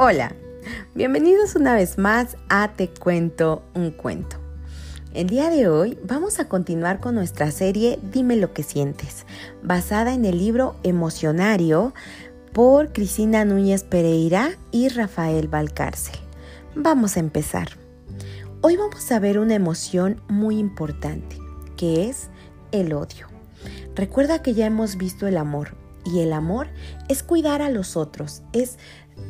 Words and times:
Hola, 0.00 0.32
bienvenidos 0.94 1.56
una 1.56 1.74
vez 1.74 1.98
más 1.98 2.36
a 2.48 2.68
Te 2.76 2.86
cuento 2.86 3.64
un 3.74 3.90
cuento. 3.90 4.36
El 5.12 5.28
día 5.28 5.50
de 5.50 5.66
hoy 5.66 5.98
vamos 6.04 6.38
a 6.38 6.48
continuar 6.48 7.00
con 7.00 7.16
nuestra 7.16 7.50
serie 7.50 7.98
Dime 8.12 8.36
lo 8.36 8.52
que 8.52 8.62
sientes, 8.62 9.26
basada 9.64 10.14
en 10.14 10.24
el 10.24 10.38
libro 10.38 10.76
Emocionario 10.84 11.94
por 12.52 12.92
Cristina 12.92 13.44
Núñez 13.44 13.82
Pereira 13.82 14.50
y 14.70 14.88
Rafael 14.88 15.48
Valcárcel. 15.48 16.20
Vamos 16.76 17.16
a 17.16 17.20
empezar. 17.20 17.70
Hoy 18.60 18.76
vamos 18.76 19.10
a 19.10 19.18
ver 19.18 19.40
una 19.40 19.56
emoción 19.56 20.22
muy 20.28 20.60
importante, 20.60 21.38
que 21.76 22.08
es 22.08 22.28
el 22.70 22.92
odio. 22.92 23.26
Recuerda 23.96 24.42
que 24.42 24.54
ya 24.54 24.66
hemos 24.66 24.96
visto 24.96 25.26
el 25.26 25.36
amor, 25.36 25.74
y 26.04 26.20
el 26.20 26.32
amor 26.32 26.68
es 27.08 27.24
cuidar 27.24 27.62
a 27.62 27.68
los 27.68 27.96
otros, 27.96 28.42
es, 28.52 28.78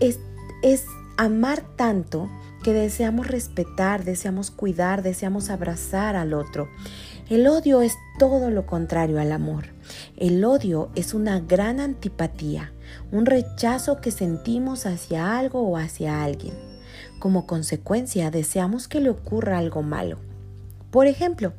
es 0.00 0.18
es 0.62 0.84
amar 1.16 1.62
tanto 1.76 2.28
que 2.62 2.72
deseamos 2.72 3.28
respetar, 3.28 4.04
deseamos 4.04 4.50
cuidar, 4.50 5.02
deseamos 5.02 5.50
abrazar 5.50 6.16
al 6.16 6.32
otro. 6.32 6.68
El 7.28 7.46
odio 7.46 7.82
es 7.82 7.94
todo 8.18 8.50
lo 8.50 8.66
contrario 8.66 9.20
al 9.20 9.32
amor. 9.32 9.66
El 10.16 10.44
odio 10.44 10.90
es 10.94 11.14
una 11.14 11.40
gran 11.40 11.78
antipatía, 11.78 12.72
un 13.12 13.26
rechazo 13.26 14.00
que 14.00 14.10
sentimos 14.10 14.86
hacia 14.86 15.38
algo 15.38 15.62
o 15.62 15.76
hacia 15.76 16.24
alguien. 16.24 16.54
Como 17.18 17.46
consecuencia 17.46 18.30
deseamos 18.30 18.88
que 18.88 19.00
le 19.00 19.10
ocurra 19.10 19.58
algo 19.58 19.82
malo. 19.82 20.18
Por 20.90 21.06
ejemplo, 21.06 21.52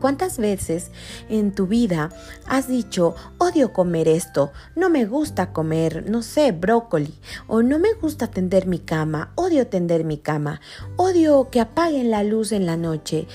¿Cuántas 0.00 0.38
veces 0.38 0.90
en 1.28 1.52
tu 1.52 1.66
vida 1.66 2.10
has 2.46 2.68
dicho, 2.68 3.14
odio 3.38 3.72
comer 3.72 4.08
esto, 4.08 4.50
no 4.74 4.88
me 4.88 5.04
gusta 5.04 5.52
comer, 5.52 6.08
no 6.08 6.22
sé, 6.22 6.52
brócoli, 6.52 7.14
o 7.46 7.62
no 7.62 7.78
me 7.78 7.92
gusta 7.92 8.28
tender 8.28 8.66
mi 8.66 8.78
cama, 8.78 9.32
odio 9.34 9.66
tender 9.66 10.04
mi 10.04 10.18
cama, 10.18 10.60
odio 10.96 11.50
que 11.50 11.60
apaguen 11.60 12.10
la 12.10 12.22
luz 12.22 12.52
en 12.52 12.66
la 12.66 12.76
noche? 12.76 13.26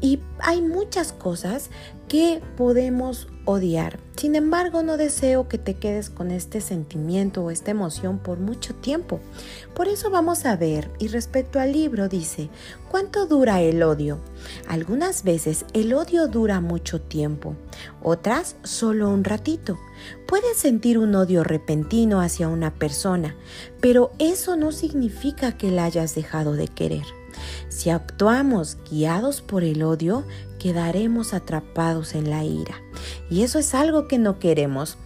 Y 0.00 0.20
hay 0.40 0.62
muchas 0.62 1.12
cosas 1.12 1.70
que 2.08 2.40
podemos 2.56 3.28
odiar. 3.44 3.98
Sin 4.16 4.34
embargo, 4.34 4.82
no 4.82 4.96
deseo 4.96 5.48
que 5.48 5.58
te 5.58 5.74
quedes 5.74 6.08
con 6.08 6.30
este 6.30 6.60
sentimiento 6.60 7.44
o 7.44 7.50
esta 7.50 7.70
emoción 7.70 8.18
por 8.18 8.38
mucho 8.38 8.74
tiempo. 8.74 9.20
Por 9.74 9.88
eso 9.88 10.10
vamos 10.10 10.46
a 10.46 10.56
ver, 10.56 10.90
y 10.98 11.08
respecto 11.08 11.60
al 11.60 11.72
libro 11.72 12.08
dice, 12.08 12.48
¿cuánto 12.90 13.26
dura 13.26 13.60
el 13.60 13.82
odio? 13.82 14.20
Algunas 14.68 15.22
veces 15.22 15.64
el 15.74 15.92
odio 15.94 16.28
dura 16.28 16.60
mucho 16.60 17.00
tiempo, 17.00 17.54
otras 18.02 18.56
solo 18.62 19.10
un 19.10 19.24
ratito. 19.24 19.78
Puedes 20.26 20.56
sentir 20.56 20.98
un 20.98 21.14
odio 21.14 21.44
repentino 21.44 22.20
hacia 22.20 22.48
una 22.48 22.72
persona, 22.74 23.36
pero 23.80 24.12
eso 24.18 24.56
no 24.56 24.72
significa 24.72 25.56
que 25.56 25.70
la 25.70 25.84
hayas 25.84 26.14
dejado 26.14 26.54
de 26.54 26.68
querer. 26.68 27.04
Si 27.68 27.90
actuamos 27.90 28.78
guiados 28.90 29.40
por 29.40 29.64
el 29.64 29.82
odio, 29.82 30.24
quedaremos 30.58 31.34
atrapados 31.34 32.14
en 32.14 32.30
la 32.30 32.44
ira. 32.44 32.80
Y 33.30 33.42
eso 33.42 33.58
es 33.58 33.74
algo 33.74 34.08
que 34.08 34.18
no 34.18 34.38
queremos. 34.38 34.98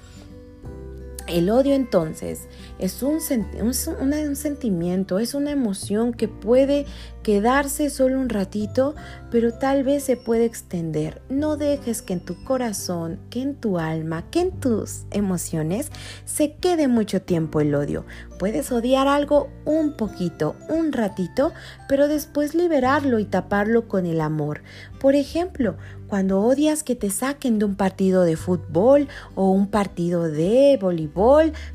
El 1.31 1.49
odio 1.49 1.75
entonces 1.75 2.49
es 2.81 3.05
un, 3.05 3.21
sentimiento, 3.21 5.21
es 5.21 5.35
una 5.35 5.53
emoción 5.53 6.13
que 6.13 6.27
puede 6.27 6.87
quedarse 7.23 7.89
solo 7.89 8.19
un 8.19 8.29
ratito, 8.29 8.97
pero 9.31 9.53
tal 9.53 9.85
vez 9.85 10.03
se 10.03 10.17
puede 10.17 10.45
extender. 10.45 11.23
No 11.29 11.57
dejes 11.57 12.03
que 12.03 12.15
en 12.15 12.21
tu 12.21 12.43
corazón, 12.43 13.21
que 13.31 13.43
en 13.43 13.55
tu 13.55 13.79
alma, 13.79 14.29
que 14.31 14.41
en 14.41 14.59
tus 14.59 15.05
emociones 15.13 15.93
se 16.25 16.55
quede 16.55 16.89
mucho 16.89 17.23
tiempo 17.23 17.61
el 17.61 17.77
odio. 17.77 18.07
Puedes 18.39 18.73
odiar 18.73 19.07
algo 19.07 19.51
un 19.65 19.93
poquito, 19.93 20.57
un 20.69 20.93
ratito, 20.93 21.53
pero 21.89 22.09
después 22.09 22.57
liberarlo 22.57 23.21
y 23.21 23.25
taparlo 23.25 23.87
con 23.87 24.07
el 24.07 24.21
amor. 24.21 24.63
Por 24.99 25.15
ejemplo, 25.15 25.77
cuando 26.09 26.41
odias 26.41 26.83
que 26.83 26.97
te 26.97 27.11
saquen 27.11 27.61
de 27.61 27.67
un 27.67 27.77
partido 27.77 28.25
de 28.25 28.37
fútbol 28.37 29.07
o 29.37 29.51
un 29.51 29.69
partido 29.69 30.25
de 30.25 30.77
voleibol, 30.81 31.20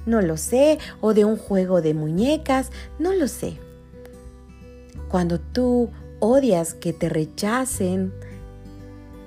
no 0.05 0.21
lo 0.21 0.37
sé, 0.37 0.79
o 1.01 1.13
de 1.13 1.25
un 1.25 1.37
juego 1.37 1.81
de 1.81 1.93
muñecas, 1.93 2.71
no 2.99 3.13
lo 3.13 3.27
sé. 3.27 3.57
Cuando 5.09 5.39
tú 5.39 5.89
odias 6.19 6.73
que 6.73 6.93
te 6.93 7.09
rechacen, 7.09 8.13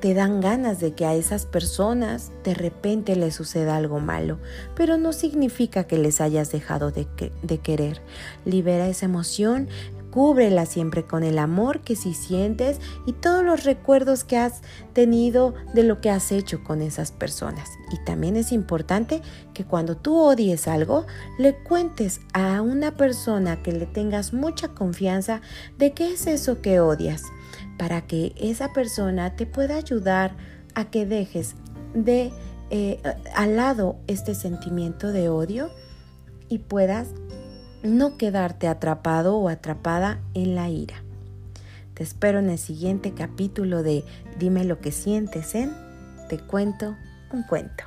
te 0.01 0.15
dan 0.15 0.41
ganas 0.41 0.79
de 0.79 0.93
que 0.93 1.05
a 1.07 1.15
esas 1.15 1.45
personas 1.45 2.31
de 2.45 2.55
repente 2.55 3.17
les 3.17 3.35
suceda 3.35 3.77
algo 3.77 3.99
malo, 3.99 4.39
pero 4.77 4.97
no 4.97 5.13
significa 5.13 5.85
que 5.85 5.99
les 5.99 6.21
hayas 6.21 6.53
dejado 6.53 6.91
de, 6.91 7.07
de, 7.43 7.59
querer. 7.59 8.01
Libera 8.45 8.89
esa 8.89 9.07
emoción 9.07 9.69
Cúbrela 10.11 10.67
siempre 10.67 11.05
con 11.05 11.23
el 11.23 11.39
amor 11.39 11.81
que 11.81 11.95
sí 11.95 12.15
sientes 12.15 12.81
y 13.07 13.13
todos 13.13 13.45
los 13.45 13.65
recuerdos 13.65 14.25
que 14.25 14.39
has 14.39 14.63
tenido 14.93 15.55
de 15.75 15.83
lo 15.83 16.01
que 16.01 16.11
has 16.11 16.33
hecho 16.33 16.65
con 16.65 16.81
esas 16.81 17.13
personas. 17.13 17.71
Y 17.93 18.05
también 18.05 18.37
es 18.37 18.53
importante 18.53 19.21
que 19.53 19.65
cuando 19.65 19.97
tú 19.97 20.17
odies 20.17 20.67
algo, 20.67 21.07
le 21.39 21.57
cuentes 21.57 22.21
a 22.33 22.63
una 22.63 22.97
persona 22.97 23.63
que 23.63 23.73
le 23.73 23.87
tengas 23.87 24.33
mucha 24.33 24.69
confianza 24.69 25.43
de 25.77 25.93
qué 25.93 26.13
es 26.13 26.27
eso 26.27 26.63
que 26.63 26.81
odias, 26.81 27.23
para 27.79 28.07
que 28.07 28.33
esa 28.37 28.73
persona 28.73 29.37
te 29.37 29.47
pueda 29.47 29.77
ayudar 29.77 30.37
a 30.75 30.87
que 30.87 31.07
dejes 31.07 31.55
de 31.95 32.33
eh, 32.71 33.01
al 33.35 33.57
lado 33.57 33.97
este 34.07 34.35
sentimiento 34.35 35.11
de 35.13 35.29
odio 35.29 35.71
y 36.49 36.59
puedas 36.59 37.09
no 37.89 38.17
quedarte 38.17 38.69
atrapado 38.69 39.37
o 39.37 39.49
atrapada 39.49 40.21
en 40.35 40.55
la 40.55 40.69
ira. 40.69 41.03
Te 41.95 42.03
espero 42.03 42.39
en 42.39 42.51
el 42.51 42.59
siguiente 42.59 43.13
capítulo 43.13 43.83
de 43.83 44.05
Dime 44.39 44.65
lo 44.65 44.81
que 44.81 44.93
sientes 44.93 45.55
en 45.55 45.73
Te 46.29 46.39
cuento 46.39 46.95
un 47.33 47.43
cuento. 47.43 47.85